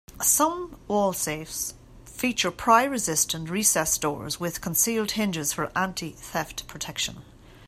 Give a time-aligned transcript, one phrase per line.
[0.23, 7.21] Some wall safes feature pry resistant recessed doors with concealed hinges for anti-theft protection.